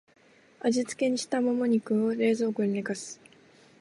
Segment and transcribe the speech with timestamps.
[0.61, 3.21] 味付けしたモモ肉を冷蔵庫で寝かす